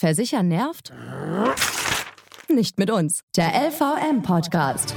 [0.00, 0.94] Versichern nervt?
[2.48, 3.20] Nicht mit uns.
[3.36, 4.94] Der LVM-Podcast.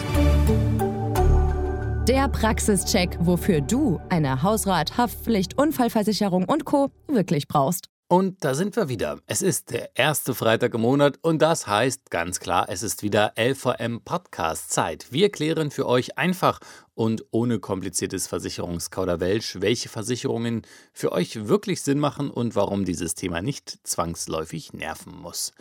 [2.08, 6.90] Der Praxischeck, wofür du eine Hausrat, Haftpflicht, Unfallversicherung und Co.
[7.10, 7.90] wirklich brauchst.
[8.08, 9.20] Und da sind wir wieder.
[9.26, 13.34] Es ist der erste Freitag im Monat und das heißt ganz klar, es ist wieder
[13.38, 15.08] LVM Podcast Zeit.
[15.12, 16.60] Wir klären für euch einfach
[16.94, 20.62] und ohne kompliziertes Versicherungskauderwelsch, welche Versicherungen
[20.92, 25.54] für euch wirklich Sinn machen und warum dieses Thema nicht zwangsläufig nerven muss.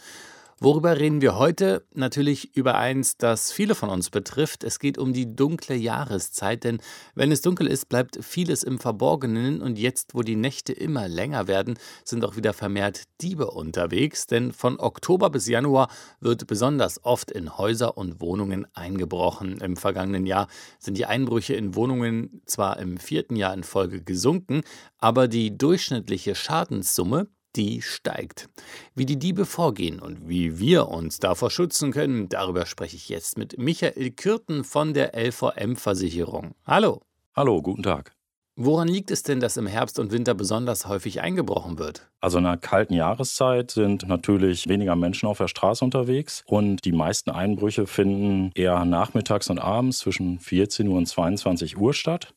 [0.65, 1.85] Worüber reden wir heute?
[1.93, 4.63] Natürlich über eins, das viele von uns betrifft.
[4.63, 6.79] Es geht um die dunkle Jahreszeit, denn
[7.17, 11.49] wenn es dunkel ist, bleibt vieles im Verborgenen und jetzt, wo die Nächte immer länger
[11.49, 15.89] werden, sind auch wieder vermehrt Diebe unterwegs, denn von Oktober bis Januar
[16.21, 19.61] wird besonders oft in Häuser und Wohnungen eingebrochen.
[19.61, 20.47] Im vergangenen Jahr
[20.79, 24.61] sind die Einbrüche in Wohnungen zwar im vierten Jahr in Folge gesunken,
[24.99, 28.49] aber die durchschnittliche Schadenssumme die steigt.
[28.95, 33.39] Wie die Diebe vorgehen und wie wir uns davor schützen können, darüber spreche ich jetzt
[33.39, 36.55] mit Michael Kürten von der LVM-Versicherung.
[36.67, 37.03] Hallo.
[37.35, 38.13] Hallo, guten Tag.
[38.55, 42.11] Woran liegt es denn, dass im Herbst und Winter besonders häufig eingebrochen wird?
[42.21, 46.93] Also in einer kalten Jahreszeit sind natürlich weniger Menschen auf der Straße unterwegs und die
[46.93, 52.35] meisten Einbrüche finden eher nachmittags und abends zwischen 14 Uhr und 22 Uhr statt.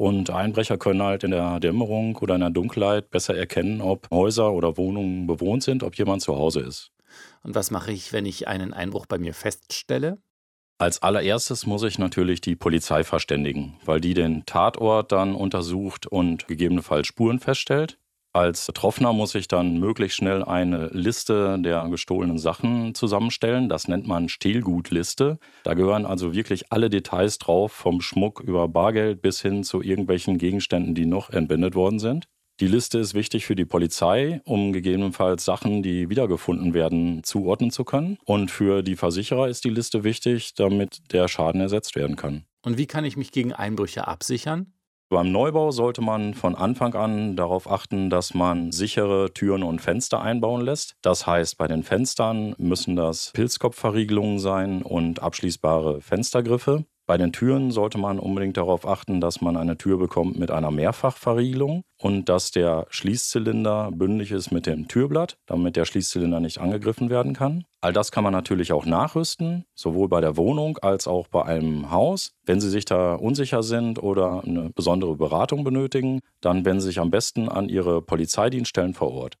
[0.00, 4.50] Und Einbrecher können halt in der Dämmerung oder in der Dunkelheit besser erkennen, ob Häuser
[4.50, 6.90] oder Wohnungen bewohnt sind, ob jemand zu Hause ist.
[7.42, 10.16] Und was mache ich, wenn ich einen Einbruch bei mir feststelle?
[10.78, 16.48] Als allererstes muss ich natürlich die Polizei verständigen, weil die den Tatort dann untersucht und
[16.48, 17.98] gegebenenfalls Spuren feststellt.
[18.32, 23.68] Als Betroffener muss ich dann möglichst schnell eine Liste der gestohlenen Sachen zusammenstellen.
[23.68, 25.38] Das nennt man Stehlgutliste.
[25.64, 30.38] Da gehören also wirklich alle Details drauf, vom Schmuck über Bargeld bis hin zu irgendwelchen
[30.38, 32.26] Gegenständen, die noch entwendet worden sind.
[32.60, 37.84] Die Liste ist wichtig für die Polizei, um gegebenenfalls Sachen, die wiedergefunden werden, zuordnen zu
[37.84, 38.16] können.
[38.26, 42.44] Und für die Versicherer ist die Liste wichtig, damit der Schaden ersetzt werden kann.
[42.62, 44.74] Und wie kann ich mich gegen Einbrüche absichern?
[45.12, 50.22] Beim Neubau sollte man von Anfang an darauf achten, dass man sichere Türen und Fenster
[50.22, 50.94] einbauen lässt.
[51.02, 56.84] Das heißt, bei den Fenstern müssen das Pilzkopfverriegelungen sein und abschließbare Fenstergriffe.
[57.10, 60.70] Bei den Türen sollte man unbedingt darauf achten, dass man eine Tür bekommt mit einer
[60.70, 67.10] Mehrfachverriegelung und dass der Schließzylinder bündig ist mit dem Türblatt, damit der Schließzylinder nicht angegriffen
[67.10, 67.64] werden kann.
[67.80, 71.90] All das kann man natürlich auch nachrüsten, sowohl bei der Wohnung als auch bei einem
[71.90, 72.30] Haus.
[72.46, 77.00] Wenn Sie sich da unsicher sind oder eine besondere Beratung benötigen, dann wenden Sie sich
[77.00, 79.36] am besten an Ihre Polizeidienststellen vor Ort.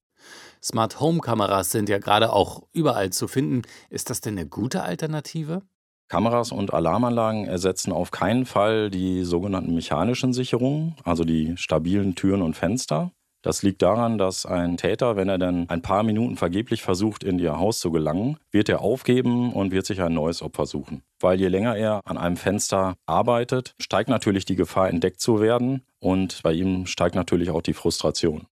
[0.60, 3.62] Smart Home Kameras sind ja gerade auch überall zu finden.
[3.90, 5.62] Ist das denn eine gute Alternative?
[6.10, 12.42] Kameras und Alarmanlagen ersetzen auf keinen Fall die sogenannten mechanischen Sicherungen, also die stabilen Türen
[12.42, 13.12] und Fenster.
[13.42, 17.38] Das liegt daran, dass ein Täter, wenn er dann ein paar Minuten vergeblich versucht, in
[17.38, 21.02] ihr Haus zu gelangen, wird er aufgeben und wird sich ein neues Opfer suchen.
[21.20, 25.84] Weil je länger er an einem Fenster arbeitet, steigt natürlich die Gefahr, entdeckt zu werden
[26.00, 28.46] und bei ihm steigt natürlich auch die Frustration.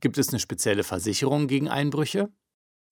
[0.00, 2.28] Gibt es eine spezielle Versicherung gegen Einbrüche?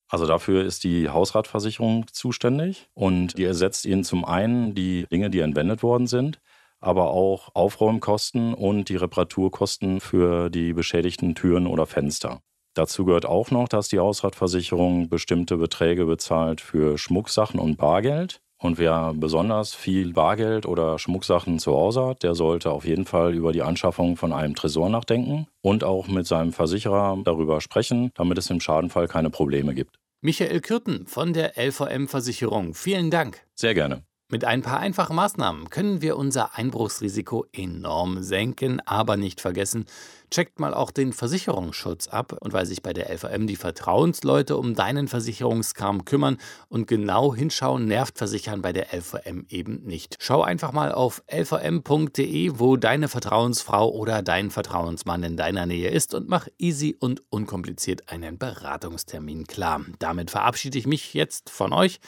[0.09, 5.41] Also dafür ist die Hausratversicherung zuständig und die ersetzt ihnen zum einen die Dinge, die
[5.41, 6.39] entwendet worden sind,
[6.81, 12.41] aber auch Aufräumkosten und die Reparaturkosten für die beschädigten Türen oder Fenster.
[12.75, 18.43] Dazu gehört auch noch, dass die Hausratversicherung bestimmte Beträge bezahlt für Schmucksachen und Bargeld.
[18.59, 23.35] Und wer besonders viel Bargeld oder Schmucksachen zu Hause hat, der sollte auf jeden Fall
[23.35, 28.39] über die Anschaffung von einem Tresor nachdenken und auch mit seinem Versicherer darüber sprechen, damit
[28.39, 29.99] es im Schadenfall keine Probleme gibt.
[30.23, 33.43] Michael Kürten von der LVM Versicherung, vielen Dank.
[33.55, 34.03] Sehr gerne.
[34.29, 39.85] Mit ein paar einfachen Maßnahmen können wir unser Einbruchsrisiko enorm senken, aber nicht vergessen,
[40.33, 44.75] checkt mal auch den Versicherungsschutz ab und weil sich bei der LVM die Vertrauensleute um
[44.75, 46.39] deinen Versicherungskram kümmern
[46.69, 50.17] und genau hinschauen, nervt Versichern bei der LVM eben nicht.
[50.19, 56.15] Schau einfach mal auf lvm.de, wo deine Vertrauensfrau oder dein Vertrauensmann in deiner Nähe ist
[56.15, 59.83] und mach easy und unkompliziert einen Beratungstermin klar.
[60.01, 62.01] Damit verabschiede ich mich jetzt von euch.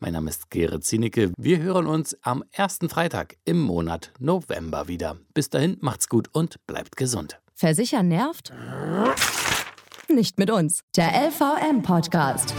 [0.00, 1.32] Mein Name ist Gerrit Zienicke.
[1.38, 5.16] Wir hören uns am ersten Freitag im Monat November wieder.
[5.34, 7.40] Bis dahin macht's gut und bleibt gesund.
[7.54, 8.52] Versichern nervt?
[10.08, 10.80] Nicht mit uns.
[10.96, 12.54] Der LVM-Podcast.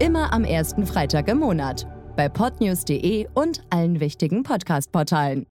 [0.00, 1.86] Immer am ersten Freitag im Monat.
[2.16, 5.44] Bei podnews.de und allen wichtigen Podcast-Portalen.